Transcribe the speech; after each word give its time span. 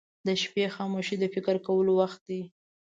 •د 0.27 0.29
شپې 0.41 0.65
خاموشي 0.75 1.15
د 1.19 1.23
فکر 1.33 1.55
کولو 1.67 1.91
وخت 2.01 2.21
وي. 2.29 2.41